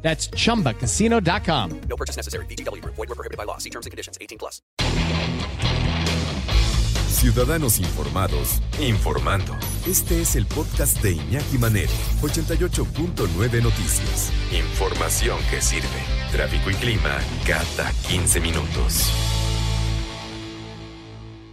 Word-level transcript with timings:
That's 0.00 0.30
chumbacasino.com. 0.30 1.80
No 1.88 1.96
purchase 1.96 2.16
necessary. 2.16 2.46
BGW. 2.46 2.82
Void 2.84 2.96
were 2.96 3.14
prohibited 3.14 3.36
by 3.36 3.44
law. 3.44 3.58
See 3.58 3.70
terms 3.70 3.84
and 3.84 3.90
conditions. 3.90 4.16
18 4.20 4.38
plus. 4.38 4.62
Ciudadanos 7.18 7.80
informados, 7.80 8.62
informando. 8.80 9.56
Este 9.88 10.20
es 10.20 10.36
el 10.36 10.46
podcast 10.46 11.02
de 11.02 11.14
Iñaki 11.14 11.58
Manero, 11.58 11.90
88.9 12.22 13.60
Noticias. 13.60 14.32
Información 14.52 15.36
que 15.50 15.60
sirve. 15.60 15.88
Tráfico 16.30 16.70
y 16.70 16.74
clima 16.74 17.18
cada 17.44 17.90
15 18.08 18.38
minutos. 18.38 19.12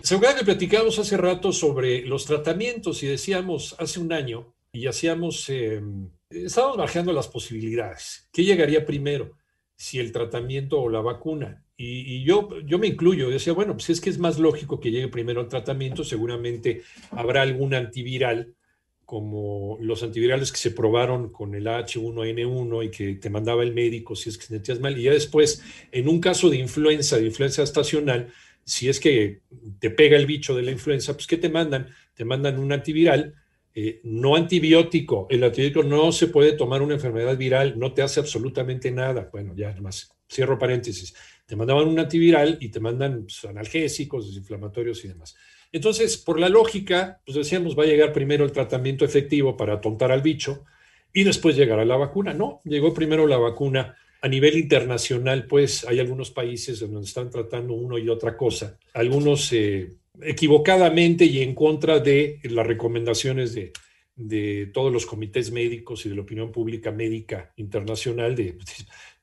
¿Se 0.04 0.14
acuerdan 0.14 0.38
que 0.38 0.46
platicamos 0.46 1.00
hace 1.00 1.18
rato 1.18 1.52
sobre 1.52 2.06
los 2.06 2.26
tratamientos 2.26 3.02
y 3.02 3.08
decíamos 3.08 3.76
hace 3.80 4.00
un 4.00 4.14
año 4.14 4.54
y 4.72 4.86
hacíamos, 4.86 5.50
eh, 5.50 5.82
estábamos 6.30 6.78
bajando 6.78 7.14
las 7.14 7.28
posibilidades. 7.28 8.30
¿Qué 8.32 8.44
llegaría 8.44 8.86
primero? 8.86 9.38
Si 9.76 10.00
el 10.00 10.12
tratamiento 10.12 10.80
o 10.80 10.90
la 10.90 11.02
vacuna. 11.02 11.64
Y, 11.78 12.24
yo, 12.24 12.62
yo 12.62 12.80
me 12.80 12.88
incluyo, 12.88 13.30
decía, 13.30 13.52
bueno, 13.52 13.74
pues 13.74 13.90
es 13.90 14.00
que 14.00 14.10
es 14.10 14.18
más 14.18 14.40
lógico 14.40 14.80
que 14.80 14.92
llegue 14.92 15.10
primero 15.10 15.42
el 15.42 15.50
tratamiento, 15.50 16.06
seguramente 16.06 16.84
habrá 17.12 17.42
algún 17.42 17.74
antiviral, 17.74 18.56
como 19.04 19.78
los 19.82 20.02
antivirales 20.02 20.52
que 20.52 20.58
se 20.58 20.72
probaron 20.72 21.32
con 21.32 21.54
el 21.54 21.68
H1N1 21.68 22.86
y 22.86 22.90
que 22.90 23.16
te 23.16 23.30
mandaba 23.30 23.62
el 23.62 23.74
médico 23.74 24.16
si 24.16 24.30
es 24.30 24.38
que 24.38 24.46
sentías 24.46 24.80
mal. 24.80 24.98
Y 24.98 25.04
ya 25.04 25.12
después, 25.12 25.62
en 25.92 26.08
un 26.08 26.22
caso 26.22 26.50
de 26.50 26.58
influenza, 26.58 27.18
de 27.18 27.26
influenza 27.26 27.62
estacional, 27.62 28.32
si 28.64 28.90
es 28.90 29.00
que 29.00 29.42
te 29.80 29.92
pega 29.92 30.18
el 30.18 30.26
bicho 30.26 30.56
de 30.56 30.64
la 30.64 30.72
influenza, 30.72 31.14
pues 31.14 31.28
¿qué 31.28 31.38
te 31.38 31.50
mandan? 31.50 31.90
Te 32.16 32.26
mandan 32.26 32.58
un 32.58 32.72
antiviral 32.72 33.36
eh, 33.78 34.00
no 34.04 34.38
antibiótico. 34.38 35.28
El 35.30 35.44
antibiótico 35.44 35.84
no 35.84 36.14
se 36.14 36.28
puede 36.28 36.54
tomar 36.54 36.82
una 36.82 36.94
enfermedad 36.94 37.38
viral, 37.38 37.78
no 37.78 37.94
te 37.94 38.02
hace 38.02 38.22
absolutamente 38.22 38.90
nada. 38.90 39.30
Bueno, 39.34 39.54
ya 39.54 39.70
además, 39.70 40.16
cierro 40.32 40.58
paréntesis. 40.58 41.14
Te 41.46 41.58
mandaban 41.58 41.90
un 41.90 42.00
antiviral 42.00 42.58
y 42.62 42.70
te 42.70 42.80
mandan 42.80 43.24
pues, 43.24 43.44
analgésicos, 43.44 44.28
desinflamatorios 44.28 45.04
y 45.04 45.10
demás. 45.10 45.36
Entonces, 45.74 46.16
por 46.16 46.40
la 46.40 46.48
lógica, 46.48 47.22
pues 47.26 47.36
decíamos, 47.36 47.78
va 47.78 47.84
a 47.84 47.88
llegar 47.88 48.14
primero 48.14 48.46
el 48.46 48.54
tratamiento 48.54 49.04
efectivo 49.04 49.58
para 49.58 49.82
tontar 49.82 50.10
al 50.10 50.22
bicho 50.22 50.64
y 51.12 51.26
después 51.26 51.58
llegará 51.58 51.84
la 51.84 51.98
vacuna. 51.98 52.34
No, 52.34 52.62
llegó 52.64 52.94
primero 52.94 53.28
la 53.28 53.38
vacuna. 53.38 53.98
A 54.22 54.30
nivel 54.30 54.58
internacional, 54.58 55.48
pues 55.48 55.86
hay 55.86 56.00
algunos 56.00 56.32
países 56.32 56.80
donde 56.80 57.02
están 57.02 57.30
tratando 57.30 57.74
uno 57.74 57.98
y 57.98 58.08
otra 58.08 58.38
cosa. 58.38 58.80
Algunos 58.94 59.52
eh, 59.52 59.98
equivocadamente 60.22 61.26
y 61.26 61.42
en 61.42 61.56
contra 61.56 62.00
de 62.00 62.40
las 62.44 62.66
recomendaciones 62.66 63.54
de, 63.54 63.74
de, 64.16 64.68
todos 64.74 64.92
los 64.92 65.06
comités 65.06 65.52
médicos 65.52 66.06
y 66.06 66.10
de 66.10 66.16
la 66.16 66.22
opinión 66.22 66.52
pública 66.52 66.92
médica 66.92 67.54
internacional 67.58 68.36
de, 68.36 68.58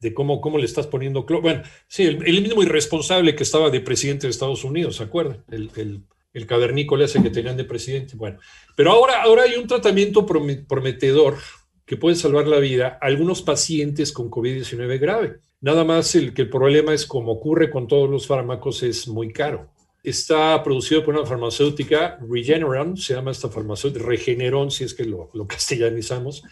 de 0.01 0.15
cómo, 0.15 0.41
cómo 0.41 0.59
le 0.59 0.65
estás 0.65 0.87
poniendo... 0.87 1.25
Bueno, 1.25 1.63
sí, 1.87 2.05
el, 2.05 2.43
mismo 2.43 2.63
irresponsable 2.63 3.35
que 3.35 3.43
estaba 3.43 3.70
de 3.70 3.81
presidente 3.81 4.27
de 4.27 4.31
Estados 4.31 4.65
Unidos, 4.65 4.97
¿se 4.97 5.05
acuerdan? 5.05 5.45
El, 5.51 5.70
el, 5.77 6.03
el 6.33 6.47
cavernícola 6.47 7.05
ese 7.05 7.23
que 7.23 7.31
tenían 7.31 7.57
de 7.57 7.65
presidente. 7.65 8.17
Bueno, 8.17 8.39
pero 8.77 8.91
ahora, 8.91 9.23
ahora 9.23 9.43
hay 9.45 9.55
un 9.55 9.67
tratamiento 9.67 10.27
prometedor 10.27 11.39
que 11.85 11.97
puede 11.97 12.17
salvar 12.17 12.47
la 12.47 12.58
vida 12.58 12.98
a 13.01 13.07
algunos 13.07 13.42
pacientes 13.42 14.13
con 14.13 14.31
COVID-19 14.31 14.98
grave. 14.98 15.41
Nada 15.61 15.85
más 15.85 16.14
el 16.14 16.33
que 16.33 16.42
el 16.42 16.51
problema 16.51 16.95
es, 16.95 17.07
como 17.07 17.33
ocurre 17.33 17.70
con 17.70 17.86
todos 17.86 18.08
los 18.08 18.27
fármacos, 18.27 18.83
es 18.83 19.08
muy 19.08 19.33
caro. 19.33 19.70
Está 20.02 20.61
producido 20.64 21.05
por 21.05 21.14
una 21.14 21.24
farmacéutica, 21.24 22.18
Regeneron, 22.29 22.96
se 22.96 23.14
llama 23.14 23.30
esta 23.30 23.48
farmacéutica, 23.48 24.05
Regeneron, 24.05 24.70
si 24.70 24.83
es 24.85 24.95
que 24.95 25.05
lo, 25.05 25.30
castellanizamos, 25.48 26.42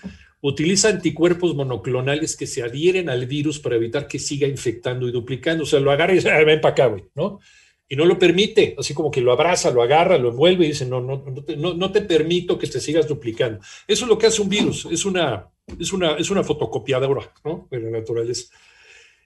utiliza 0.40 0.88
anticuerpos 0.88 1.54
monoclonales 1.54 2.36
que 2.36 2.46
se 2.46 2.62
adhieren 2.62 3.08
al 3.08 3.26
virus 3.26 3.58
para 3.58 3.76
evitar 3.76 4.06
que 4.06 4.18
siga 4.18 4.46
infectando 4.46 5.08
y 5.08 5.12
duplicando. 5.12 5.64
O 5.64 5.66
sea, 5.66 5.80
lo 5.80 5.90
agarra 5.90 6.12
y 6.12 6.16
dice, 6.16 6.30
ah, 6.30 6.44
ven 6.44 6.60
para 6.60 6.72
acá, 6.72 6.86
güey, 6.86 7.04
¿no? 7.14 7.40
Y 7.88 7.96
no 7.96 8.04
lo 8.04 8.20
permite, 8.20 8.76
así 8.78 8.94
como 8.94 9.10
que 9.10 9.20
lo 9.20 9.32
abraza, 9.32 9.72
lo 9.72 9.82
agarra, 9.82 10.16
lo 10.16 10.28
envuelve 10.28 10.64
y 10.64 10.68
dice, 10.68 10.86
no, 10.86 11.00
no, 11.00 11.24
no, 11.26 11.42
te, 11.42 11.56
no, 11.56 11.74
no 11.74 11.90
te 11.90 12.02
permito 12.02 12.56
que 12.56 12.68
te 12.68 12.80
sigas 12.80 13.08
duplicando. 13.08 13.58
Eso 13.88 14.04
es 14.04 14.08
lo 14.08 14.16
que 14.16 14.28
hace 14.28 14.40
un 14.40 14.48
virus, 14.48 14.86
es 14.86 15.04
una, 15.04 15.50
es 15.76 15.92
una, 15.92 16.12
es 16.12 16.30
una 16.30 16.44
fotocopiadora, 16.44 17.32
¿no? 17.44 17.66
De 17.68 17.80
la 17.80 17.90
naturaleza. 17.90 18.54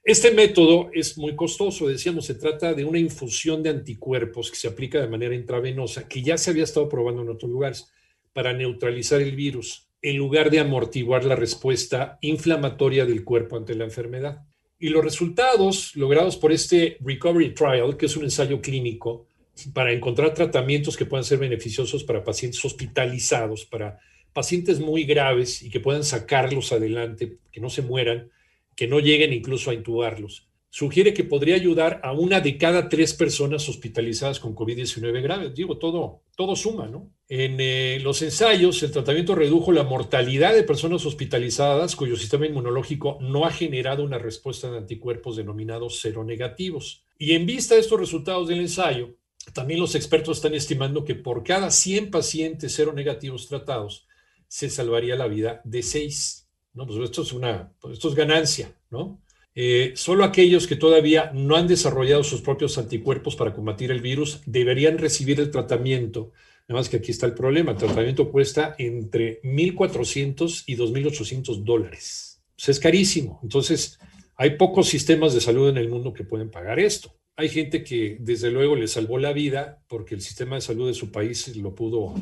Este 0.05 0.33
método 0.33 0.91
es 0.93 1.17
muy 1.17 1.35
costoso, 1.35 1.89
decíamos, 1.89 2.27
se 2.27 2.35
trata 2.35 2.75
de 2.75 2.85
una 2.85 2.99
infusión 2.99 3.63
de 3.63 3.71
anticuerpos 3.71 4.51
que 4.51 4.57
se 4.59 4.69
aplica 4.69 5.01
de 5.01 5.09
manera 5.09 5.35
intravenosa, 5.35 6.07
que 6.07 6.21
ya 6.21 6.37
se 6.37 6.51
había 6.51 6.65
estado 6.65 6.91
probando 6.91 7.23
en 7.23 7.31
otros 7.31 7.51
lugares, 7.51 7.91
para 8.35 8.53
neutralizar 8.53 9.23
el 9.23 9.35
virus, 9.35 9.89
en 10.03 10.19
lugar 10.19 10.51
de 10.51 10.59
amortiguar 10.59 11.25
la 11.25 11.37
respuesta 11.37 12.19
inflamatoria 12.21 13.07
del 13.07 13.25
cuerpo 13.25 13.57
ante 13.57 13.75
la 13.75 13.85
enfermedad. 13.85 14.45
Y 14.79 14.91
los 14.91 15.03
resultados 15.03 15.97
logrados 15.97 16.37
por 16.37 16.53
este 16.53 16.99
Recovery 17.01 17.55
Trial, 17.55 17.97
que 17.97 18.05
es 18.05 18.15
un 18.15 18.25
ensayo 18.25 18.61
clínico 18.61 19.27
para 19.73 19.91
encontrar 19.91 20.35
tratamientos 20.35 20.99
que 20.99 21.07
puedan 21.07 21.25
ser 21.25 21.39
beneficiosos 21.39 22.05
para 22.05 22.23
pacientes 22.23 22.63
hospitalizados, 22.63 23.65
para 23.65 24.01
pacientes 24.35 24.81
muy 24.81 25.05
graves 25.05 25.63
y 25.63 25.71
que 25.71 25.81
puedan 25.81 26.05
sacarlos 26.05 26.73
adelante, 26.73 27.39
que 27.51 27.61
no 27.63 27.71
se 27.71 27.81
mueran, 27.81 28.31
que 28.77 28.87
no 28.87 29.01
lleguen 29.01 29.33
incluso 29.33 29.71
a 29.71 29.75
intubarlos. 29.75 30.49
Sugiere 30.71 31.15
que 31.15 31.23
podría 31.23 31.55
ayudar 31.55 32.01
a 32.03 32.13
una 32.13 32.41
de 32.41 32.59
cada 32.59 32.89
tres 32.89 33.15
personas 33.15 33.69
hospitalizadas 33.69 34.41
con 34.41 34.57
COVID-19 34.57 35.23
grave. 35.23 35.51
Digo, 35.51 35.79
todo, 35.79 36.23
todo 36.37 36.57
suma, 36.57 36.89
¿no? 36.89 37.13
En 37.29 37.61
eh, 37.61 38.01
los 38.03 38.23
ensayos, 38.23 38.83
el 38.83 38.91
tratamiento 38.91 39.37
redujo 39.37 39.71
la 39.71 39.85
mortalidad 39.85 40.53
de 40.53 40.65
personas 40.65 41.07
hospitalizadas 41.07 41.95
cuyo 41.95 42.17
sistema 42.17 42.47
inmunológico 42.47 43.19
no 43.21 43.47
ha 43.47 43.53
generado 43.53 44.03
una 44.03 44.19
respuesta 44.19 44.69
de 44.69 44.79
anticuerpos 44.79 45.37
denominados 45.37 46.01
seronegativos. 46.01 47.05
Y 47.19 47.35
en 47.35 47.47
vista 47.47 47.77
de 47.77 47.81
estos 47.81 48.01
resultados 48.01 48.49
del 48.49 48.59
ensayo, 48.59 49.15
también 49.53 49.79
los 49.79 49.95
expertos 49.95 50.39
están 50.39 50.55
estimando 50.55 51.05
que 51.05 51.15
por 51.15 51.45
cada 51.45 51.71
100 51.71 52.11
pacientes 52.11 52.73
seronegativos 52.73 53.47
tratados, 53.47 54.09
se 54.49 54.71
salvaría 54.71 55.17
la 55.17 55.29
vida 55.29 55.61
de 55.65 55.83
6. 55.83 56.44
¿No? 56.75 56.87
Pues 56.87 56.99
esto 56.99 57.23
es 57.23 57.33
una, 57.33 57.73
pues 57.81 57.95
esto 57.95 58.09
es 58.09 58.15
ganancia, 58.15 58.75
¿no? 58.91 59.21
Eh, 59.57 59.93
solo 59.95 60.25
aquellos 60.25 60.67
que 60.67 60.75
todavía 60.75 61.31
no 61.33 61.55
han 61.55 61.69
desarrollado 61.69 62.25
sus 62.25 62.41
propios 62.41 62.77
anticuerpos 62.77 63.37
para 63.37 63.55
combatir 63.55 63.93
el 63.93 64.01
virus 64.01 64.41
deberían 64.47 64.99
recibir 64.99 65.39
el 65.39 65.51
tratamiento. 65.51 66.33
Además 66.67 66.89
que 66.89 66.97
aquí 66.97 67.13
está 67.13 67.27
el 67.27 67.35
problema, 67.35 67.73
el 67.73 67.79
tratamiento 67.79 68.31
cuesta 68.31 68.75
entre 68.79 69.41
1.400 69.43 70.65
y 70.67 70.77
2.800 70.77 71.63
dólares. 71.63 72.43
Pues 72.57 72.69
es 72.69 72.81
carísimo. 72.81 73.39
Entonces, 73.43 73.99
hay 74.37 74.57
pocos 74.57 74.89
sistemas 74.89 75.35
de 75.35 75.41
salud 75.41 75.69
en 75.69 75.77
el 75.77 75.89
mundo 75.89 76.13
que 76.13 76.25
pueden 76.25 76.51
pagar 76.51 76.81
esto. 76.81 77.15
Hay 77.37 77.49
gente 77.49 77.85
que 77.85 78.17
desde 78.21 78.51
luego 78.51 78.77
le 78.77 78.89
salvó 78.89 79.19
la 79.19 79.33
vida 79.33 79.83
porque 79.89 80.15
el 80.15 80.21
sistema 80.21 80.57
de 80.57 80.63
salud 80.63 80.89
de 80.89 80.95
su 80.95 81.13
país 81.13 81.55
lo 81.57 81.75
pudo, 81.75 82.15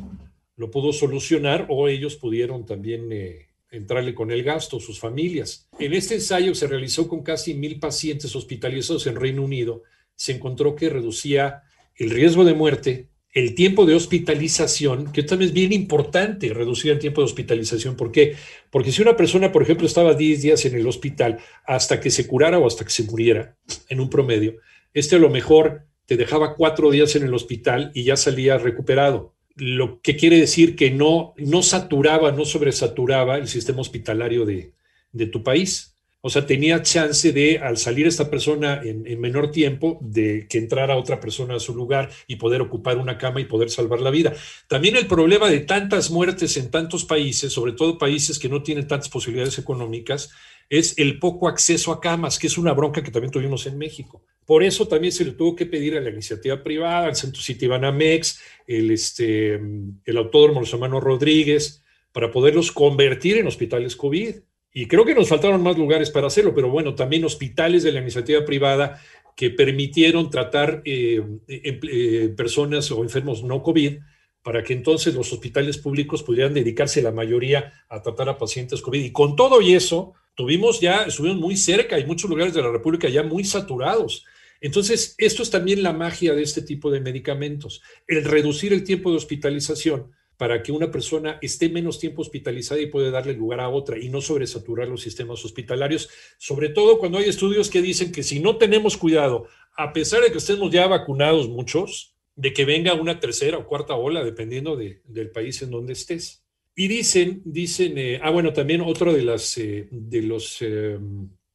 lo 0.56 0.70
pudo 0.70 0.92
solucionar 0.92 1.66
o 1.70 1.88
ellos 1.88 2.16
pudieron 2.16 2.66
también 2.66 3.12
eh, 3.12 3.51
entrarle 3.72 4.14
con 4.14 4.30
el 4.30 4.42
gasto, 4.42 4.78
sus 4.78 5.00
familias. 5.00 5.68
En 5.78 5.94
este 5.94 6.14
ensayo 6.14 6.54
se 6.54 6.66
realizó 6.66 7.08
con 7.08 7.22
casi 7.22 7.54
mil 7.54 7.80
pacientes 7.80 8.36
hospitalizados 8.36 9.06
en 9.06 9.16
Reino 9.16 9.42
Unido. 9.42 9.82
Se 10.14 10.32
encontró 10.32 10.76
que 10.76 10.90
reducía 10.90 11.62
el 11.96 12.10
riesgo 12.10 12.44
de 12.44 12.54
muerte, 12.54 13.08
el 13.32 13.54
tiempo 13.54 13.86
de 13.86 13.94
hospitalización, 13.94 15.10
que 15.10 15.22
también 15.22 15.48
es 15.48 15.54
bien 15.54 15.72
importante 15.72 16.52
reducir 16.52 16.92
el 16.92 16.98
tiempo 16.98 17.22
de 17.22 17.26
hospitalización. 17.26 17.96
¿Por 17.96 18.12
qué? 18.12 18.36
Porque 18.70 18.92
si 18.92 19.00
una 19.00 19.16
persona, 19.16 19.50
por 19.50 19.62
ejemplo, 19.62 19.86
estaba 19.86 20.14
10 20.14 20.42
días 20.42 20.64
en 20.66 20.74
el 20.74 20.86
hospital 20.86 21.38
hasta 21.64 21.98
que 21.98 22.10
se 22.10 22.26
curara 22.26 22.58
o 22.58 22.66
hasta 22.66 22.84
que 22.84 22.90
se 22.90 23.04
muriera, 23.04 23.56
en 23.88 24.00
un 24.00 24.10
promedio, 24.10 24.56
este 24.92 25.16
a 25.16 25.18
lo 25.18 25.30
mejor 25.30 25.86
te 26.04 26.18
dejaba 26.18 26.56
cuatro 26.56 26.90
días 26.90 27.16
en 27.16 27.22
el 27.22 27.32
hospital 27.32 27.90
y 27.94 28.04
ya 28.04 28.16
salía 28.16 28.58
recuperado 28.58 29.34
lo 29.56 30.00
que 30.00 30.16
quiere 30.16 30.38
decir 30.38 30.76
que 30.76 30.90
no, 30.90 31.34
no 31.36 31.62
saturaba, 31.62 32.32
no 32.32 32.44
sobresaturaba 32.44 33.36
el 33.36 33.48
sistema 33.48 33.80
hospitalario 33.80 34.44
de, 34.44 34.72
de 35.12 35.26
tu 35.26 35.42
país. 35.42 35.92
O 36.24 36.30
sea, 36.30 36.46
tenía 36.46 36.82
chance 36.82 37.32
de, 37.32 37.58
al 37.58 37.76
salir 37.78 38.06
esta 38.06 38.30
persona 38.30 38.80
en, 38.84 39.04
en, 39.08 39.20
menor 39.20 39.50
tiempo, 39.50 39.98
de 40.00 40.46
que 40.48 40.58
entrara 40.58 40.96
otra 40.96 41.18
persona 41.18 41.56
a 41.56 41.60
su 41.60 41.74
lugar 41.74 42.10
y 42.28 42.36
poder 42.36 42.60
ocupar 42.60 42.96
una 42.96 43.18
cama 43.18 43.40
y 43.40 43.44
poder 43.44 43.70
salvar 43.70 44.00
la 44.00 44.10
vida. 44.10 44.32
También 44.68 44.94
el 44.94 45.08
problema 45.08 45.50
de 45.50 45.60
tantas 45.60 46.12
muertes 46.12 46.56
en 46.56 46.70
tantos 46.70 47.04
países, 47.04 47.52
sobre 47.52 47.72
todo 47.72 47.98
países 47.98 48.38
que 48.38 48.48
no 48.48 48.62
tienen 48.62 48.86
tantas 48.86 49.08
posibilidades 49.08 49.58
económicas, 49.58 50.30
es 50.70 50.96
el 50.96 51.18
poco 51.18 51.48
acceso 51.48 51.90
a 51.90 52.00
camas, 52.00 52.38
que 52.38 52.46
es 52.46 52.56
una 52.56 52.72
bronca 52.72 53.02
que 53.02 53.10
también 53.10 53.32
tuvimos 53.32 53.66
en 53.66 53.76
México. 53.76 54.22
Por 54.44 54.62
eso 54.62 54.88
también 54.88 55.12
se 55.12 55.24
le 55.24 55.32
tuvo 55.32 55.54
que 55.54 55.66
pedir 55.66 55.96
a 55.96 56.00
la 56.00 56.10
iniciativa 56.10 56.62
privada, 56.62 57.06
al 57.06 57.16
Centro 57.16 57.40
City 57.40 57.66
Banamex, 57.66 58.40
el, 58.66 58.90
este, 58.90 59.54
el 59.54 60.16
Autódromo 60.16 60.60
Los 60.60 60.72
Hermanos 60.72 61.02
Rodríguez, 61.02 61.82
para 62.12 62.30
poderlos 62.30 62.72
convertir 62.72 63.38
en 63.38 63.46
hospitales 63.46 63.96
COVID. 63.96 64.36
Y 64.74 64.86
creo 64.86 65.04
que 65.04 65.14
nos 65.14 65.28
faltaron 65.28 65.62
más 65.62 65.76
lugares 65.76 66.10
para 66.10 66.26
hacerlo, 66.26 66.54
pero 66.54 66.70
bueno, 66.70 66.94
también 66.94 67.24
hospitales 67.24 67.82
de 67.82 67.92
la 67.92 68.00
iniciativa 68.00 68.44
privada 68.44 69.00
que 69.36 69.50
permitieron 69.50 70.30
tratar 70.30 70.82
eh, 70.84 71.22
eh, 71.48 72.34
personas 72.36 72.90
o 72.90 73.02
enfermos 73.02 73.42
no 73.42 73.62
COVID 73.62 73.98
para 74.42 74.62
que 74.62 74.72
entonces 74.72 75.14
los 75.14 75.32
hospitales 75.32 75.78
públicos 75.78 76.22
pudieran 76.22 76.52
dedicarse 76.52 77.00
la 77.00 77.12
mayoría 77.12 77.72
a 77.88 78.02
tratar 78.02 78.28
a 78.28 78.38
pacientes 78.38 78.82
COVID. 78.82 79.04
Y 79.04 79.12
con 79.12 79.36
todo 79.36 79.60
y 79.62 79.74
eso, 79.74 80.14
tuvimos 80.34 80.80
ya, 80.80 81.04
estuvimos 81.04 81.38
muy 81.38 81.56
cerca, 81.56 81.98
y 81.98 82.06
muchos 82.06 82.30
lugares 82.30 82.54
de 82.54 82.62
la 82.62 82.70
República 82.70 83.08
ya 83.08 83.22
muy 83.22 83.44
saturados. 83.44 84.24
Entonces, 84.60 85.14
esto 85.18 85.42
es 85.42 85.50
también 85.50 85.82
la 85.82 85.92
magia 85.92 86.34
de 86.34 86.42
este 86.42 86.62
tipo 86.62 86.90
de 86.90 87.00
medicamentos, 87.00 87.82
el 88.06 88.24
reducir 88.24 88.72
el 88.72 88.84
tiempo 88.84 89.10
de 89.10 89.16
hospitalización 89.16 90.12
para 90.36 90.62
que 90.62 90.72
una 90.72 90.90
persona 90.90 91.38
esté 91.40 91.68
menos 91.68 91.98
tiempo 91.98 92.22
hospitalizada 92.22 92.80
y 92.80 92.86
pueda 92.86 93.10
darle 93.10 93.34
lugar 93.34 93.60
a 93.60 93.68
otra 93.68 93.98
y 93.98 94.08
no 94.08 94.20
sobresaturar 94.20 94.88
los 94.88 95.02
sistemas 95.02 95.44
hospitalarios, 95.44 96.08
sobre 96.38 96.68
todo 96.68 96.98
cuando 96.98 97.18
hay 97.18 97.28
estudios 97.28 97.70
que 97.70 97.82
dicen 97.82 98.10
que 98.10 98.22
si 98.22 98.40
no 98.40 98.56
tenemos 98.56 98.96
cuidado, 98.96 99.46
a 99.76 99.92
pesar 99.92 100.22
de 100.22 100.32
que 100.32 100.38
estemos 100.38 100.72
ya 100.72 100.86
vacunados 100.86 101.48
muchos, 101.48 102.16
de 102.34 102.52
que 102.52 102.64
venga 102.64 102.94
una 102.94 103.20
tercera 103.20 103.58
o 103.58 103.66
cuarta 103.66 103.94
ola, 103.94 104.24
dependiendo 104.24 104.76
del 104.76 105.30
país 105.30 105.62
en 105.62 105.70
donde 105.70 105.92
estés. 105.92 106.41
Y 106.74 106.88
dicen, 106.88 107.42
dicen, 107.44 107.98
eh, 107.98 108.18
ah, 108.22 108.30
bueno, 108.30 108.52
también 108.52 108.80
otro 108.80 109.12
de, 109.12 109.22
las, 109.22 109.58
eh, 109.58 109.88
de, 109.90 110.22
los, 110.22 110.58
eh, 110.62 110.98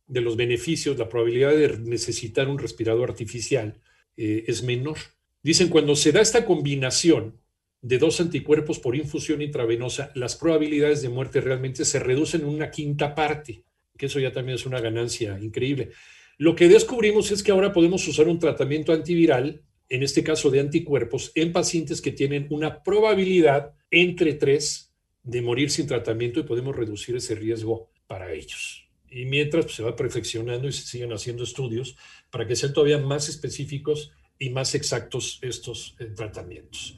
de 0.05 0.21
los 0.21 0.35
beneficios, 0.35 0.97
la 0.97 1.09
probabilidad 1.09 1.55
de 1.55 1.79
necesitar 1.79 2.47
un 2.47 2.59
respirador 2.59 3.09
artificial 3.09 3.79
es 4.19 4.63
menor. 4.63 4.97
Dicen, 5.43 5.69
cuando 5.69 5.95
se 5.95 6.11
da 6.11 6.21
esta 6.21 6.43
combinación 6.43 7.39
de 7.83 7.99
dos 7.99 8.19
anticuerpos 8.19 8.79
por 8.79 8.95
infusión 8.95 9.43
intravenosa, 9.43 10.11
las 10.15 10.35
probabilidades 10.35 11.03
de 11.03 11.09
muerte 11.09 11.39
realmente 11.39 11.85
se 11.85 11.99
reducen 11.99 12.41
en 12.41 12.47
una 12.47 12.71
quinta 12.71 13.13
parte, 13.13 13.63
que 13.95 14.07
eso 14.07 14.19
ya 14.19 14.31
también 14.31 14.55
es 14.55 14.65
una 14.65 14.81
ganancia 14.81 15.37
increíble. 15.39 15.91
Lo 16.39 16.55
que 16.55 16.67
descubrimos 16.67 17.29
es 17.29 17.43
que 17.43 17.51
ahora 17.51 17.73
podemos 17.73 18.07
usar 18.07 18.27
un 18.27 18.39
tratamiento 18.39 18.91
antiviral 18.91 19.61
en 19.89 20.01
este 20.01 20.23
caso 20.23 20.49
de 20.49 20.61
anticuerpos, 20.61 21.31
en 21.35 21.53
pacientes 21.53 22.01
que 22.01 22.11
tienen 22.11 22.47
una 22.49 22.81
probabilidad 22.81 23.73
entre 23.91 24.33
tres 24.33 24.86
de 25.27 25.41
morir 25.41 25.69
sin 25.69 25.88
tratamiento 25.88 26.39
y 26.39 26.44
podemos 26.44 26.74
reducir 26.74 27.18
ese 27.18 27.35
riesgo 27.35 27.89
para 28.07 28.31
ellos. 28.31 28.88
Y 29.09 29.25
mientras 29.25 29.65
pues, 29.65 29.75
se 29.75 29.83
va 29.83 29.95
perfeccionando 29.95 30.69
y 30.69 30.71
se 30.71 30.83
siguen 30.83 31.12
haciendo 31.12 31.44
estudios 31.44 31.97
para 32.31 32.47
que 32.47 32.56
sean 32.56 32.71
todavía 32.71 32.97
más 32.97 33.27
específicos 33.27 34.13
y 34.39 34.51
más 34.51 34.74
exactos 34.74 35.39
estos 35.41 35.95
eh, 36.00 36.06
tratamientos. 36.15 36.95